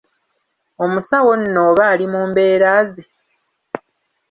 Omusawo 0.83 1.31
nno 1.41 1.59
oba 1.69 1.83
ali 1.93 2.05
mu 2.13 2.21
mbeera 2.29 2.73
ze! 2.91 3.03